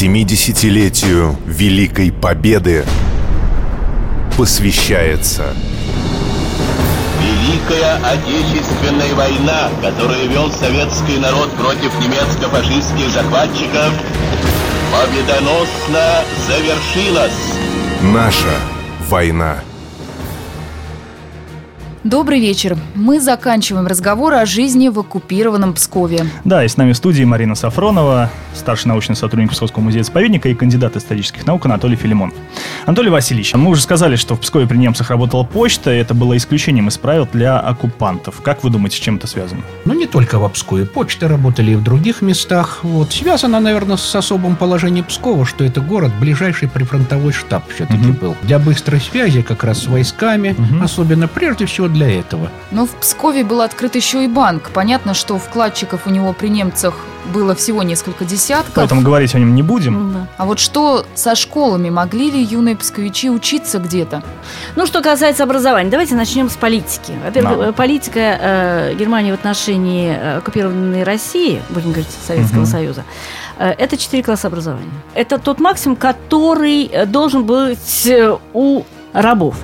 70-летию 0.00 1.36
Великой 1.44 2.12
Победы 2.12 2.84
посвящается 4.36 5.52
Великая 7.20 7.96
Отечественная 8.04 9.12
война, 9.16 9.68
которую 9.82 10.28
вел 10.30 10.52
советский 10.52 11.18
народ 11.18 11.50
против 11.56 11.92
немецко-фашистских 11.98 13.10
захватчиков, 13.10 13.92
победоносно 14.92 16.22
завершилась. 16.46 17.58
Наша 18.00 18.54
война. 19.08 19.64
Добрый 22.04 22.38
вечер. 22.40 22.76
Мы 22.94 23.20
заканчиваем 23.20 23.88
разговор 23.88 24.32
о 24.34 24.46
жизни 24.46 24.88
в 24.88 25.00
оккупированном 25.00 25.74
Пскове. 25.74 26.26
Да, 26.44 26.64
и 26.64 26.68
с 26.68 26.76
нами 26.76 26.92
в 26.92 26.96
студии 26.96 27.24
Марина 27.24 27.56
Сафронова, 27.56 28.30
старший 28.54 28.86
научный 28.88 29.16
сотрудник 29.16 29.50
Псковского 29.50 29.82
музея-заповедника 29.82 30.48
и 30.48 30.54
кандидат 30.54 30.96
исторических 30.96 31.44
наук 31.44 31.66
Анатолий 31.66 31.96
Филимон. 31.96 32.32
Анатолий 32.86 33.10
Васильевич, 33.10 33.52
мы 33.54 33.70
уже 33.70 33.82
сказали, 33.82 34.14
что 34.14 34.36
в 34.36 34.40
Пскове 34.40 34.68
при 34.68 34.76
немцах 34.76 35.10
работала 35.10 35.42
почта, 35.42 35.92
и 35.92 35.96
это 35.98 36.14
было 36.14 36.36
исключением 36.36 36.86
из 36.86 36.96
правил 36.98 37.26
для 37.32 37.58
оккупантов. 37.58 38.42
Как 38.42 38.62
вы 38.62 38.70
думаете, 38.70 38.96
с 38.96 39.00
чем 39.00 39.16
это 39.16 39.26
связано? 39.26 39.62
Ну, 39.84 39.92
не 39.92 40.06
только 40.06 40.38
в 40.38 40.48
Пскове. 40.50 40.86
Почты 40.86 41.26
работали 41.26 41.72
и 41.72 41.74
в 41.74 41.82
других 41.82 42.22
местах. 42.22 42.78
Вот. 42.84 43.12
Связано, 43.12 43.58
наверное, 43.58 43.96
с 43.96 44.14
особым 44.14 44.54
положением 44.54 45.04
Пскова, 45.04 45.44
что 45.44 45.64
это 45.64 45.80
город, 45.80 46.12
ближайший 46.20 46.68
прифронтовой 46.68 47.32
штаб 47.32 47.64
все-таки 47.74 47.98
Мгм. 47.98 48.12
был. 48.12 48.36
Для 48.42 48.60
быстрой 48.60 49.00
связи 49.00 49.42
как 49.42 49.64
раз 49.64 49.82
с 49.82 49.86
войсками, 49.88 50.54
Мгм. 50.56 50.82
особенно 50.82 51.26
прежде 51.26 51.66
всего 51.66 51.88
для 51.88 51.97
этого. 52.06 52.50
Но 52.70 52.86
в 52.86 52.90
Пскове 52.90 53.44
был 53.44 53.60
открыт 53.60 53.94
еще 53.94 54.24
и 54.24 54.28
банк. 54.28 54.70
Понятно, 54.74 55.14
что 55.14 55.38
вкладчиков 55.38 56.06
у 56.06 56.10
него 56.10 56.32
при 56.32 56.48
немцах 56.48 56.94
было 57.32 57.54
всего 57.54 57.82
несколько 57.82 58.24
десятков. 58.24 58.72
Поэтому 58.74 59.02
говорить 59.02 59.34
о 59.34 59.38
нем 59.38 59.54
не 59.54 59.62
будем. 59.62 60.12
Да. 60.14 60.26
А 60.38 60.46
вот 60.46 60.58
что 60.58 61.04
со 61.14 61.34
школами? 61.34 61.90
Могли 61.90 62.30
ли 62.30 62.42
юные 62.42 62.74
псковичи 62.74 63.28
учиться 63.28 63.78
где-то? 63.78 64.22
Ну, 64.76 64.86
что 64.86 65.02
касается 65.02 65.42
образования, 65.42 65.90
давайте 65.90 66.14
начнем 66.14 66.48
с 66.48 66.54
политики. 66.56 67.12
Во-первых, 67.22 67.58
Да. 67.58 67.72
политика 67.72 68.20
э, 68.20 68.94
Германии 68.98 69.30
в 69.30 69.34
отношении 69.34 70.10
э, 70.16 70.38
оккупированной 70.38 71.02
России, 71.02 71.60
будем 71.68 71.88
говорить, 71.90 72.08
Советского 72.26 72.60
Мгм. 72.60 72.66
Союза, 72.66 73.04
э, 73.58 73.70
это 73.76 73.98
четыре 73.98 74.22
класса 74.22 74.46
образования. 74.46 74.88
Это 75.14 75.38
тот 75.38 75.60
максимум, 75.60 75.96
который 75.96 76.84
э, 76.86 77.04
должен 77.04 77.44
быть 77.44 78.08
у 78.54 78.84
рабов. 79.12 79.56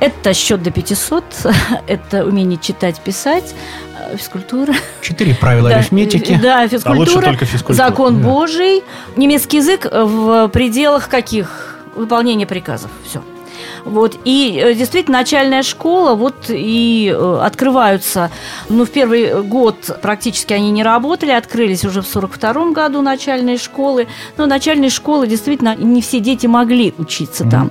Это 0.00 0.32
счет 0.34 0.62
до 0.62 0.70
500, 0.70 1.24
это 1.86 2.24
умение 2.24 2.58
читать, 2.60 3.00
писать, 3.00 3.54
э, 3.98 4.16
физкультура. 4.16 4.72
Четыре 5.02 5.34
правила 5.34 5.68
Да, 5.68 5.76
арифметики. 5.76 6.38
Да, 6.42 6.60
А 6.60 6.62
лучше 6.62 6.76
физкультура. 6.78 7.24
только 7.24 7.44
физкультура. 7.44 7.88
Закон 7.88 8.20
Да. 8.22 8.28
Божий, 8.28 8.82
немецкий 9.16 9.58
язык 9.58 9.86
в 9.90 10.48
пределах 10.48 11.08
каких? 11.08 11.66
Выполнения 11.94 12.46
приказов. 12.46 12.90
Все. 13.04 13.22
Вот. 13.84 14.18
И 14.24 14.60
э, 14.62 14.74
действительно, 14.74 15.18
начальная 15.18 15.62
школа, 15.62 16.14
вот 16.14 16.46
и 16.48 17.14
э, 17.14 17.40
открываются, 17.42 18.30
ну, 18.68 18.84
в 18.84 18.90
первый 18.90 19.42
год 19.42 19.98
практически 20.02 20.52
они 20.52 20.70
не 20.70 20.82
работали, 20.82 21.30
открылись 21.30 21.84
уже 21.84 22.02
в 22.02 22.06
42 22.06 22.72
году 22.72 23.02
начальные 23.02 23.58
школы. 23.58 24.06
Но 24.36 24.46
начальные 24.46 24.90
школы, 24.90 25.26
действительно, 25.26 25.74
не 25.76 26.02
все 26.02 26.20
дети 26.20 26.46
могли 26.46 26.94
учиться 26.98 27.44
там. 27.48 27.70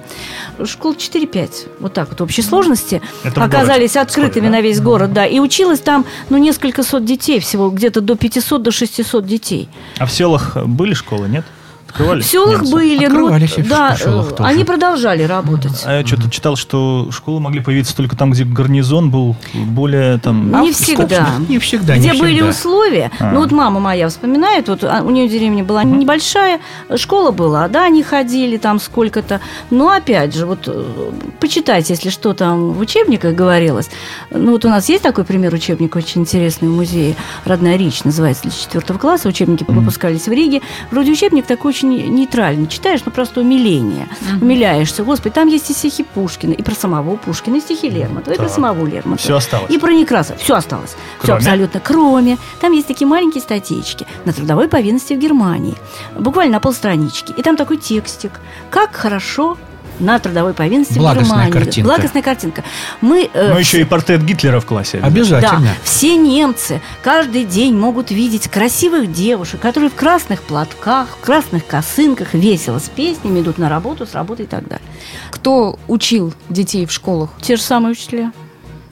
Школ 0.63 0.93
4-5, 0.93 1.49
вот 1.79 1.93
так 1.93 2.09
вот 2.09 2.19
в 2.19 2.23
общей 2.23 2.41
сложности, 2.41 3.01
Это 3.23 3.43
оказались 3.43 3.93
городе, 3.93 3.99
открытыми 3.99 4.45
да? 4.45 4.51
на 4.53 4.61
весь 4.61 4.81
город, 4.81 5.13
да. 5.13 5.25
И 5.25 5.39
училось 5.39 5.79
там, 5.79 6.05
ну, 6.29 6.37
несколько 6.37 6.83
сот 6.83 7.05
детей 7.05 7.39
всего, 7.39 7.69
где-то 7.69 8.01
до 8.01 8.15
500, 8.15 8.61
до 8.61 8.71
600 8.71 9.25
детей. 9.25 9.69
А 9.97 10.05
в 10.05 10.11
селах 10.11 10.57
были 10.65 10.93
школы, 10.93 11.27
нет? 11.27 11.45
Открывались? 11.89 12.25
В 12.25 12.29
селах 12.29 12.57
немцы? 12.61 12.71
были, 12.73 12.99
ну, 12.99 13.05
Открывались 13.05 13.57
и 13.57 13.61
в 13.61 13.67
да, 13.69 13.95
селах 13.95 14.31
э, 14.31 14.35
тоже. 14.35 14.49
они 14.49 14.63
продолжали 14.63 15.23
работать. 15.23 15.81
А 15.85 15.99
я 15.99 16.05
что-то 16.05 16.29
читал, 16.29 16.55
что 16.55 17.09
школы 17.11 17.39
могли 17.39 17.61
появиться 17.61 17.95
только 17.95 18.15
там, 18.15 18.31
где 18.31 18.43
гарнизон 18.45 19.09
был 19.09 19.35
более 19.53 20.17
там... 20.19 20.51
Не 20.61 20.71
всегда. 20.71 21.29
Не 21.47 21.57
всегда, 21.59 21.95
Где 21.97 22.11
не 22.11 22.19
были 22.19 22.33
всегда. 22.35 22.49
условия, 22.49 23.11
А. 23.19 23.31
ну 23.31 23.39
вот 23.39 23.51
мама 23.51 23.79
моя 23.79 24.07
вспоминает, 24.09 24.67
вот 24.69 24.83
а, 24.83 25.01
у 25.03 25.09
нее 25.09 25.27
деревня 25.27 25.63
была 25.63 25.83
небольшая, 25.83 26.59
школа 26.95 27.31
была, 27.31 27.67
да, 27.67 27.85
они 27.85 28.03
ходили 28.03 28.57
там 28.57 28.79
сколько-то, 28.79 29.41
но 29.69 29.89
опять 29.89 30.35
же, 30.35 30.45
вот 30.45 30.59
э, 30.67 31.11
почитайте, 31.39 31.93
если 31.93 32.09
что 32.09 32.33
там 32.33 32.71
в 32.71 32.79
учебниках 32.79 33.33
говорилось. 33.35 33.89
Ну 34.31 34.51
вот 34.51 34.65
у 34.65 34.69
нас 34.69 34.89
есть 34.89 35.03
такой 35.03 35.23
пример 35.23 35.53
учебника 35.53 35.97
очень 35.97 36.21
интересный 36.21 36.67
в 36.67 36.71
музее, 36.71 37.15
«Родная 37.45 37.77
речь» 37.77 38.03
называется, 38.03 38.43
для 38.43 38.51
четвертого 38.51 38.97
класса, 38.97 39.27
учебники 39.27 39.65
выпускались 39.67 40.27
в 40.27 40.31
Риге. 40.31 40.61
Вроде 40.91 41.11
учебник 41.11 41.45
такой 41.45 41.73
очень 41.79 42.13
нейтральный, 42.13 42.67
читаешь, 42.67 43.01
ну 43.05 43.11
просто 43.11 43.39
умиление, 43.41 44.07
умиляешься, 44.41 45.03
господи, 45.03 45.33
там 45.33 45.47
есть 45.47 45.69
и 45.69 45.73
стихи 45.73 46.03
Пушкина, 46.03 46.53
и 46.53 46.61
про 46.61 46.75
самого 46.75 47.15
Пушкина, 47.15 47.55
и 47.57 47.59
стихи 47.61 47.89
Лермонтова, 47.89 48.33
и 48.33 48.37
про 48.37 48.45
Так. 48.45 48.53
самого 48.53 48.85
Лермонтова. 48.85 49.17
Все 49.17 49.35
осталось. 49.37 49.71
И 49.71 49.77
про 49.77 49.91
Некрасова. 49.91 50.37
Все 50.39 50.55
осталось. 50.55 50.91
Все 50.91 50.97
Кроме? 51.21 51.37
абсолютно. 51.37 51.79
Кроме. 51.79 52.37
Там 52.59 52.73
есть 52.73 52.87
такие 52.87 53.07
маленькие 53.07 53.41
статейки 53.41 54.05
на 54.25 54.33
трудовой 54.33 54.67
повинности 54.67 55.13
в 55.13 55.19
Германии. 55.19 55.75
Буквально 56.17 56.53
на 56.53 56.59
полстранички. 56.59 57.33
И 57.37 57.41
там 57.41 57.55
такой 57.55 57.77
текстик. 57.77 58.31
Как 58.69 58.93
хорошо 58.95 59.57
на 59.99 60.19
трудовой 60.19 60.53
повинности 60.53 60.97
Благостная 60.97 61.23
в 61.23 61.29
Германии. 61.29 61.51
картинка. 61.51 61.87
Благостная 61.89 62.21
картинка. 62.21 62.63
Мы, 63.01 63.29
э, 63.33 63.53
Ну, 63.53 63.59
еще 63.59 63.81
и 63.81 63.83
портрет 63.83 64.23
Гитлера 64.23 64.59
в 64.59 64.65
классе. 64.65 64.99
Обязательно. 65.01 65.61
да, 65.61 65.73
все 65.83 66.15
немцы 66.15 66.81
каждый 67.03 67.45
день 67.45 67.75
могут 67.75 68.11
видеть 68.11 68.47
красивых 68.47 69.11
девушек, 69.11 69.59
которые 69.59 69.89
в 69.89 69.95
красных 69.95 70.41
платках, 70.43 71.07
в 71.21 71.25
красных 71.25 71.65
косынках 71.65 72.33
весело 72.33 72.79
с 72.79 72.89
песнями 72.89 73.39
идут 73.41 73.57
на 73.57 73.69
работу, 73.69 74.05
с 74.05 74.13
работы 74.13 74.43
и 74.43 74.47
так 74.47 74.67
далее. 74.67 74.85
Кто 75.31 75.79
учил 75.87 76.33
детей 76.49 76.85
в 76.85 76.91
школах? 76.91 77.29
Те 77.41 77.55
же 77.55 77.61
самые 77.61 77.91
учителя. 77.93 78.31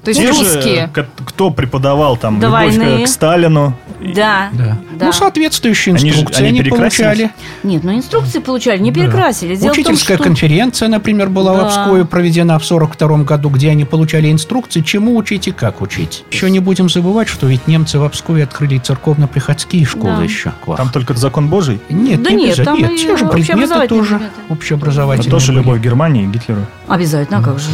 То 0.07 0.11
есть 0.11 0.21
Те 0.21 0.31
же, 0.31 0.39
русские. 0.55 0.89
ко- 0.93 1.05
кто 1.25 1.49
преподавал 1.51 2.15
там 2.15 2.39
До 2.39 2.47
любовь 2.47 2.75
к- 2.75 2.79
войны. 2.79 3.03
к 3.03 3.07
Сталину. 3.09 3.77
Да. 3.99 4.49
Да. 4.53 4.77
Да. 4.97 5.05
Ну, 5.07 5.11
соответствующие 5.11 5.95
Они 5.95 5.99
же- 6.11 6.15
инструкции 6.19 6.39
они 6.39 6.47
они, 6.49 6.59
перекрасились? 6.59 6.97
получали. 7.03 7.31
Нет, 7.63 7.83
ну 7.83 7.93
инструкции 7.93 8.39
получали, 8.39 8.79
не 8.79 8.91
Да. 8.91 9.01
перекрасили. 9.01 9.49
Дело 9.55 9.57
в 9.57 9.61
том, 9.63 9.71
Учительская 9.71 10.15
что- 10.15 10.23
конференция, 10.23 10.87
например, 10.87 11.27
была 11.29 11.53
Да. 11.57 11.59
в 11.59 11.65
Обскове 11.65 12.05
проведена 12.05 12.57
в 12.57 12.63
42 12.63 13.25
году, 13.25 13.49
где 13.49 13.69
они 13.69 13.83
получали 13.83 14.31
инструкции, 14.31 14.79
чему 14.79 15.17
учить 15.17 15.49
и 15.49 15.51
как 15.51 15.81
учить. 15.81 16.23
Еще 16.31 16.49
не 16.49 16.59
будем 16.59 16.87
забывать, 16.89 17.27
что 17.27 17.47
ведь 17.47 17.67
немцы 17.67 17.99
в 17.99 18.03
Обскове 18.05 18.43
открыли 18.45 18.77
церковно-приходские 18.77 19.85
школы 19.85 20.15
Да. 20.19 20.23
еще. 20.23 20.53
Там 20.77 20.89
только 20.89 21.13
закон 21.15 21.49
Божий. 21.49 21.81
Нет, 21.89 22.23
Да 22.23 22.29
не 22.31 22.45
нет, 22.45 22.63
там 22.63 22.77
Нет, 22.77 22.91
и 22.91 22.97
те 22.97 23.17
же 23.17 23.25
предметы 23.25 23.87
тоже 23.89 24.15
предметы. 24.15 24.23
Это 24.47 24.53
общеобразовательные. 24.53 25.31
тоже 25.31 25.47
были. 25.51 25.57
любовь 25.63 25.79
к 25.79 25.83
Германии 25.83 26.23
и 26.23 26.27
Гитлеру. 26.27 26.61
Обязательно, 26.87 27.39
а 27.39 27.41
как 27.43 27.59
же? 27.59 27.65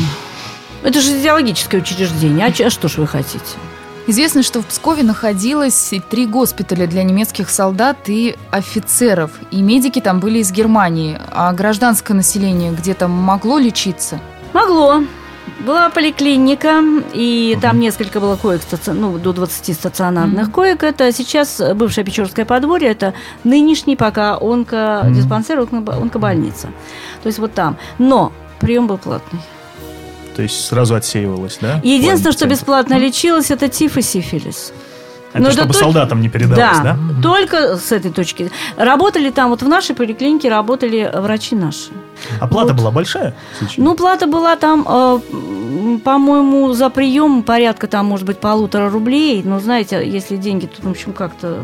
Это 0.84 1.00
же 1.02 1.20
идеологическое 1.20 1.82
учреждение. 1.82 2.46
А, 2.46 2.66
а 2.66 2.70
что 2.70 2.88
ж 2.88 2.98
вы 2.98 3.08
хотите? 3.08 3.40
Известно, 4.06 4.44
что 4.44 4.62
в 4.62 4.66
Пскове 4.66 5.02
находилось 5.04 5.94
три 6.10 6.26
госпиталя 6.26 6.88
для 6.88 7.04
немецких 7.04 7.50
солдат 7.50 7.98
и 8.08 8.36
офицеров. 8.52 9.32
И 9.50 9.62
медики 9.62 10.02
там 10.02 10.20
были 10.20 10.40
из 10.40 10.52
Германии. 10.52 11.18
А 11.32 11.54
гражданское 11.54 12.14
население 12.14 12.74
где-то 12.74 13.08
могло 13.08 13.58
лечиться? 13.60 14.20
Могло. 14.52 15.04
Была 15.66 15.90
поликлиника, 15.90 16.82
и 17.14 17.58
там 17.62 17.80
несколько 17.80 18.20
было 18.20 18.36
коек, 18.36 18.62
ну, 18.88 19.18
до 19.18 19.32
20 19.32 19.74
стационарных 19.74 20.52
коек. 20.52 20.84
Это 20.84 21.14
сейчас 21.14 21.62
бывшее 21.76 22.04
Печорское 22.04 22.44
подворье, 22.44 22.90
это 22.90 23.14
нынешний 23.46 23.96
пока 23.96 24.38
онкодиспансер, 24.38 25.60
онко- 25.60 26.02
онкобольница. 26.02 26.68
То 27.22 27.28
есть 27.28 27.40
вот 27.40 27.54
там. 27.54 27.78
Но 27.98 28.34
прием 28.60 28.88
был 28.88 28.98
платный. 28.98 29.40
То 30.36 30.42
есть 30.42 30.66
сразу 30.66 30.96
отсеивалось, 30.96 31.58
да? 31.62 31.80
Единственное, 31.84 32.34
что 32.34 32.48
бесплатно 32.48 32.98
лечилось, 32.98 33.52
это 33.52 33.68
тиф 33.70 33.98
и 33.98 34.02
сифилис. 34.02 34.74
Это 35.32 35.44
Но 35.44 35.50
чтобы 35.52 35.68
только- 35.74 35.80
солдатам 35.80 36.22
не 36.22 36.30
передалось, 36.30 36.80
да? 36.84 36.96
только 37.24 37.78
с 37.78 37.92
этой 37.92 38.12
точки. 38.12 38.52
Работали 38.78 39.32
там, 39.32 39.50
вот 39.50 39.64
в 39.64 39.68
нашей 39.68 39.96
поликлинике 39.96 40.48
работали 40.50 41.10
врачи 41.12 41.56
наши. 41.56 41.90
Оплата 42.40 42.74
Вот. 42.74 42.78
была 42.82 42.92
большая? 42.92 43.34
Ну, 43.78 43.96
плата 43.96 44.28
была 44.28 44.56
там, 44.56 44.86
э, 44.88 45.20
по-моему, 46.04 46.74
за 46.74 46.90
прием 46.92 47.42
порядка 47.42 47.88
там, 47.88 48.06
может 48.06 48.28
быть, 48.28 48.38
полутора 48.38 48.90
рублей. 48.92 49.42
Но, 49.44 49.60
знаете, 49.60 50.08
если 50.08 50.36
деньги, 50.38 50.68
то, 50.68 50.88
в 50.88 50.92
общем, 50.92 51.14
как-то 51.14 51.58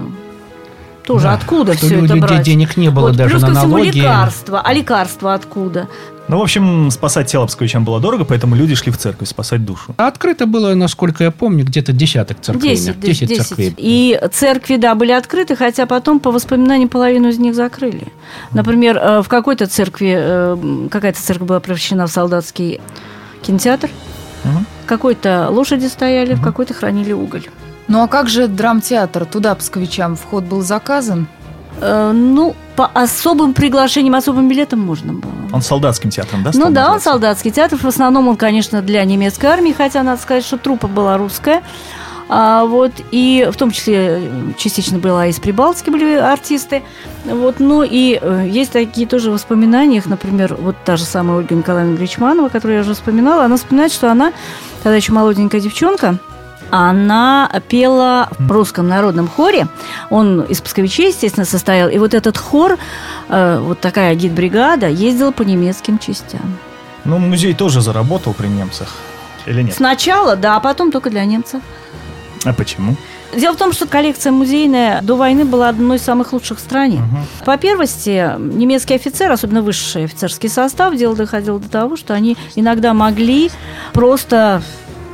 тоже 1.09 1.23
Да, 1.25 1.33
откуда 1.33 1.73
что 1.73 1.87
все 1.87 1.95
у 1.95 2.05
это 2.05 2.13
людей 2.13 2.21
брать? 2.21 2.41
денег 2.43 2.77
не 2.77 2.89
было 2.89 3.07
Вот, 3.07 3.15
даже 3.17 3.31
плюс 3.31 3.41
на 3.41 3.47
ко 3.49 3.53
всему 3.55 3.71
налоги. 3.77 3.97
лекарства. 3.97 4.61
А 4.63 4.73
лекарства 4.73 5.33
откуда? 5.33 5.87
Ну, 6.27 6.37
в 6.37 6.41
общем, 6.43 6.91
спасать 6.91 7.25
тело 7.31 7.47
псковичам 7.47 7.83
было 7.83 7.99
дорого, 7.99 8.23
поэтому 8.23 8.53
люди 8.55 8.75
шли 8.75 8.91
в 8.91 8.97
церковь 8.99 9.27
спасать 9.27 9.65
душу. 9.65 9.95
А 9.97 10.07
открыто 10.07 10.45
было, 10.45 10.75
насколько 10.75 11.23
я 11.23 11.31
помню, 11.31 11.65
где-то 11.65 11.91
десяток 11.91 12.39
церквей. 12.39 12.75
Десять, 12.75 12.99
Десять 12.99 13.29
десять. 13.29 13.47
церквей. 13.47 13.73
И 13.77 14.19
церкви, 14.31 14.75
да, 14.75 14.93
были 14.93 15.11
открыты, 15.11 15.55
хотя 15.55 15.87
потом, 15.87 16.19
по 16.19 16.29
воспоминаниям, 16.31 16.87
половину 16.87 17.29
из 17.29 17.39
них 17.39 17.55
закрыли. 17.55 18.09
Например, 18.51 18.97
э, 18.97 19.21
в 19.23 19.27
какой-то 19.27 19.65
церкви, 19.65 20.13
э, 20.15 20.87
какая-то 20.91 21.19
церковь 21.19 21.47
была 21.47 21.59
превращена 21.59 22.05
в 22.05 22.11
солдатский 22.11 22.79
кинотеатр, 23.41 23.89
в 24.43 24.85
какой-то 24.85 25.47
лошади 25.49 25.87
стояли, 25.87 26.35
в 26.35 26.41
какой-то 26.43 26.75
хранили 26.75 27.11
уголь. 27.11 27.47
Ну 27.89 28.03
а 28.03 28.07
как 28.07 28.29
же 28.29 28.47
драмтеатр? 28.47 29.25
Туда 29.25 29.55
псковичам 29.55 30.15
вход 30.15 30.43
был 30.43 30.61
заказан? 30.61 31.27
Э, 31.81 32.11
Ну, 32.13 32.55
по 32.75 32.85
особым 32.85 33.53
приглашениям, 33.53 34.15
особым 34.15 34.47
билетам 34.47 34.79
можно 34.79 35.13
было. 35.13 35.31
Он 35.51 35.61
солдатским 35.61 36.11
театром, 36.11 36.43
да? 36.43 36.51
Ну 36.53 36.69
да, 36.69 36.93
он 36.93 37.01
солдатский 37.01 37.51
театр. 37.51 37.77
В 37.77 37.85
основном 37.85 38.27
он, 38.27 38.37
конечно, 38.37 38.81
для 38.81 39.03
немецкой 39.03 39.47
армии, 39.47 39.73
хотя 39.73 40.03
надо 40.03 40.21
сказать, 40.21 40.45
что 40.45 40.57
труппа 40.57 40.87
была 40.87 41.17
русская. 41.17 41.63
А, 42.31 42.65
вот, 42.65 42.91
и 43.09 43.49
в 43.51 43.57
том 43.57 43.71
числе 43.71 44.21
частично 44.55 44.99
была 44.99 45.25
из 45.25 45.39
Прибалтики 45.39 45.89
были 45.89 46.13
артисты. 46.13 46.83
Вот, 47.25 47.55
ну 47.59 47.81
и 47.81 48.19
э, 48.21 48.45
есть 48.47 48.71
такие 48.71 49.07
тоже 49.07 49.31
воспоминания, 49.31 49.97
их, 49.97 50.05
например, 50.05 50.55
вот 50.59 50.75
та 50.85 50.95
же 50.95 51.05
самая 51.05 51.37
Ольга 51.39 51.55
Николаевна 51.55 51.97
Гречманова, 51.97 52.49
которую 52.49 52.75
я 52.77 52.81
уже 52.83 52.93
вспоминала, 52.93 53.45
она 53.45 53.57
вспоминает, 53.57 53.91
что 53.91 54.11
она, 54.11 54.31
тогда 54.83 54.95
еще 54.95 55.11
молоденькая 55.11 55.59
девчонка, 55.59 56.19
она 56.71 57.49
пела 57.67 58.29
в 58.37 58.51
русском 58.51 58.87
народном 58.87 59.27
хоре. 59.27 59.67
Он 60.09 60.41
из 60.41 60.61
псковичей, 60.61 61.09
естественно, 61.09 61.45
состоял. 61.45 61.89
И 61.89 61.97
вот 61.97 62.13
этот 62.13 62.37
хор, 62.37 62.77
э, 63.29 63.59
вот 63.59 63.79
такая 63.79 64.15
гид-бригада, 64.15 64.87
ездила 64.87 65.31
по 65.31 65.43
немецким 65.43 65.99
частям. 65.99 66.57
Ну, 67.05 67.17
музей 67.17 67.53
тоже 67.53 67.81
заработал 67.81 68.33
при 68.33 68.47
немцах. 68.47 68.95
Или 69.45 69.63
нет? 69.63 69.73
Сначала, 69.73 70.35
да, 70.35 70.55
а 70.55 70.59
потом 70.59 70.91
только 70.91 71.09
для 71.09 71.25
немцев. 71.25 71.61
А 72.45 72.53
почему? 72.53 72.95
Дело 73.35 73.53
в 73.53 73.57
том, 73.57 73.73
что 73.73 73.85
коллекция 73.85 74.31
музейная 74.31 75.01
до 75.01 75.15
войны 75.15 75.45
была 75.45 75.69
одной 75.69 75.97
из 75.97 76.01
самых 76.01 76.33
лучших 76.33 76.57
в 76.57 76.61
стране. 76.61 77.01
По 77.45 77.57
первости, 77.57 78.35
немецкие 78.39 78.95
офицеры, 78.95 79.33
особенно 79.33 79.61
высший 79.61 80.05
офицерский 80.05 80.49
состав, 80.49 80.95
дело 80.95 81.15
доходило 81.15 81.59
до 81.59 81.69
того, 81.69 81.95
что 81.95 82.13
они 82.13 82.37
иногда 82.55 82.93
могли 82.93 83.51
просто 83.93 84.63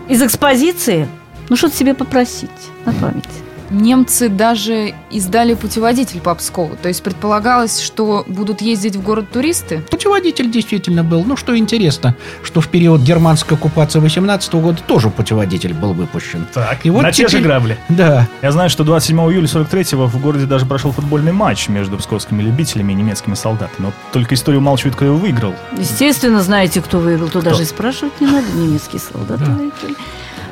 из 0.07 0.21
экспозиции 0.21 1.09
ну 1.49 1.55
что-то 1.55 1.75
себе 1.75 1.93
попросить 1.93 2.49
на 2.85 2.93
память. 2.93 3.25
Немцы 3.71 4.29
даже 4.29 4.93
издали 5.09 5.55
путеводитель 5.55 6.19
по 6.21 6.35
Пскову. 6.35 6.75
То 6.79 6.87
есть 6.87 7.01
предполагалось, 7.01 7.79
что 7.81 8.23
будут 8.27 8.61
ездить 8.61 8.95
в 8.95 9.01
город 9.01 9.31
туристы. 9.31 9.83
Путеводитель 9.89 10.51
действительно 10.51 11.03
был. 11.03 11.23
Ну, 11.25 11.35
что 11.35 11.57
интересно, 11.57 12.15
что 12.43 12.61
в 12.61 12.67
период 12.67 13.01
германской 13.01 13.57
оккупации 13.57 13.97
18 13.97 14.53
года 14.53 14.77
тоже 14.85 15.09
путеводитель 15.09 15.73
был 15.73 15.93
выпущен. 15.93 16.45
Так, 16.53 16.85
И 16.85 16.91
вот 16.91 17.01
на 17.01 17.11
те 17.11 17.23
же 17.23 17.29
теперь- 17.29 17.43
грабли. 17.43 17.79
Да, 17.89 18.27
Я 18.43 18.51
знаю, 18.51 18.69
что 18.69 18.83
27 18.83 19.17
июля 19.31 19.47
43-го 19.47 20.05
в 20.05 20.21
городе 20.21 20.45
даже 20.45 20.67
прошел 20.67 20.91
футбольный 20.91 21.31
матч 21.31 21.67
между 21.67 21.97
псковскими 21.97 22.43
любителями 22.43 22.91
и 22.91 22.95
немецкими 22.95 23.33
солдатами. 23.33 23.87
Вот 23.87 23.95
только 24.13 24.35
история 24.35 24.59
умалчивает, 24.59 24.95
кто 24.95 25.05
его 25.05 25.17
выиграл. 25.17 25.55
Естественно, 25.75 26.43
знаете, 26.43 26.81
кто 26.83 26.99
выиграл. 26.99 27.29
Тут 27.29 27.41
Кто? 27.41 27.49
даже 27.49 27.63
и 27.63 27.65
спрашивать 27.65 28.21
не 28.21 28.27
надо. 28.27 28.45
Немецкие 28.55 29.01
солдаты 29.01 29.45
выиграли. 29.45 29.95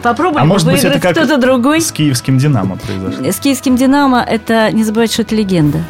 Попробуем 0.03 0.43
А 0.43 0.45
может 0.45 0.67
быть, 0.67 0.79
это 0.79 0.89
выиграть 0.89 1.01
как 1.01 1.11
кто-то 1.13 1.37
другой. 1.37 1.79
с 1.79 1.91
киевским 1.91 2.37
«Динамо» 2.37 2.75
произошло. 2.75 3.25
С 3.25 3.39
киевским 3.39 3.77
«Динамо» 3.77 4.21
это, 4.21 4.69
не 4.71 4.83
забывайте, 4.83 5.13
что 5.13 5.21
это 5.23 5.35
легенда. 5.35 5.81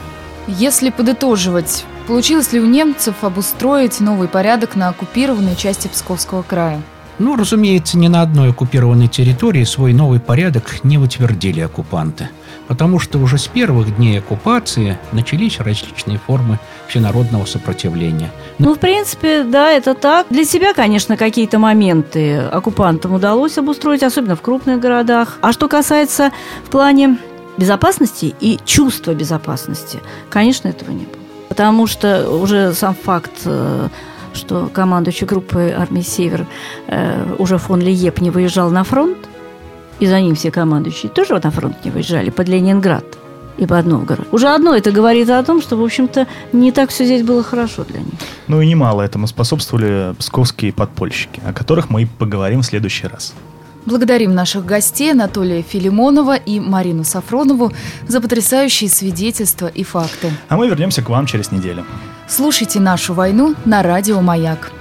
Если 0.48 0.92
подытоживать, 0.92 1.84
получилось 2.08 2.54
ли 2.54 2.60
у 2.60 2.66
немцев 2.66 3.16
обустроить 3.22 4.00
новый 4.00 4.28
порядок 4.28 4.76
на 4.76 4.90
оккупированной 4.90 5.56
части 5.56 5.88
Псковского 5.88 6.44
края? 6.44 6.82
Ну, 7.20 7.36
разумеется, 7.36 7.98
ни 7.98 8.08
на 8.08 8.22
одной 8.22 8.50
оккупированной 8.50 9.08
территории 9.08 9.64
свой 9.64 9.94
новый 9.94 10.20
порядок 10.20 10.84
не 10.84 10.98
утвердили 10.98 11.62
оккупанты. 11.62 12.30
Потому 12.68 12.98
что 13.00 13.20
уже 13.20 13.38
с 13.38 13.48
первых 13.48 13.96
дней 13.98 14.20
оккупации 14.20 14.98
начались 15.12 15.60
различные 15.60 16.18
формы 16.18 16.60
всенародного 16.88 17.46
сопротивления. 17.46 18.32
Ну, 18.58 18.74
в 18.76 18.80
принципе, 18.80 19.44
да, 19.44 19.72
это 19.72 19.94
так. 19.94 20.28
Для 20.30 20.46
себя, 20.46 20.74
конечно, 20.74 21.18
какие-то 21.18 21.60
моменты 21.60 22.38
оккупантам 22.38 23.14
удалось 23.14 23.58
обустроить, 23.58 24.04
особенно 24.04 24.36
в 24.36 24.42
крупных 24.42 24.80
городах. 24.80 25.38
А 25.42 25.52
что 25.52 25.68
касается 25.68 26.32
в 26.66 26.70
плане 26.70 27.18
безопасности 27.58 28.34
и 28.40 28.60
чувства 28.66 29.14
безопасности, 29.14 30.00
конечно, 30.30 30.68
этого 30.68 30.92
не 30.92 31.06
было. 31.06 31.24
Потому 31.50 31.86
что 31.86 32.30
уже 32.32 32.74
сам 32.74 32.96
факт, 32.96 33.42
э, 33.46 33.90
что 34.34 34.70
командующий 34.74 35.28
группой 35.28 35.72
армии 35.72 36.02
«Север» 36.02 36.46
э, 36.88 37.36
уже 37.38 37.58
фон 37.58 37.80
Лиеп 37.80 38.22
не 38.22 38.30
выезжал 38.30 38.70
на 38.70 38.84
фронт, 38.84 39.18
и 40.00 40.08
за 40.08 40.20
ним 40.20 40.36
все 40.36 40.52
командующие 40.52 41.12
тоже 41.12 41.40
на 41.44 41.52
фронт 41.52 41.86
не 41.86 41.92
выезжали, 41.92 42.30
под 42.30 42.50
Ленинград 42.50 43.06
и 43.58 43.66
под 43.66 43.86
Новгород. 43.86 44.28
Уже 44.32 44.50
одно 44.50 44.76
это 44.76 44.92
говорит 44.92 45.30
о 45.30 45.44
том, 45.44 45.62
что, 45.62 45.78
в 45.78 45.84
общем-то, 45.84 46.28
не 46.52 46.72
так 46.72 46.90
все 46.90 47.06
здесь 47.06 47.24
было 47.24 47.44
хорошо 47.44 47.84
для 47.84 48.00
них. 48.00 48.14
Ну 48.48 48.62
и 48.62 48.68
немало 48.68 49.02
этому 49.02 49.28
способствовали 49.28 50.14
псковские 50.18 50.74
подпольщики, 50.74 51.42
о 51.46 51.54
которых 51.54 51.90
мы 51.90 52.04
и 52.04 52.06
поговорим 52.06 52.62
в 52.62 52.66
следующий 52.66 53.08
раз. 53.08 53.34
Благодарим 53.86 54.34
наших 54.34 54.66
гостей 54.66 55.12
Анатолия 55.12 55.62
Филимонова 55.62 56.38
и 56.38 56.60
Марину 56.60 57.04
Сафронову 57.04 57.74
за 58.08 58.22
потрясающие 58.22 58.90
свидетельства 58.90 59.68
и 59.68 59.84
факты. 59.84 60.32
А 60.48 60.56
мы 60.56 60.68
вернемся 60.70 61.02
к 61.02 61.10
вам 61.10 61.26
через 61.26 61.52
неделю. 61.52 61.84
Слушайте 62.36 62.80
нашу 62.80 63.14
войну 63.14 63.54
на 63.64 63.84
радио 63.84 64.20
Маяк. 64.20 64.72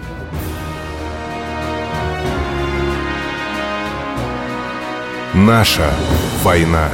Наша 5.35 5.93
война. 6.43 6.89